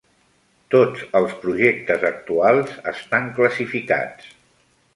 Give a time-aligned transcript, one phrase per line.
[0.75, 4.35] Tots els projectes actuals estan classificats.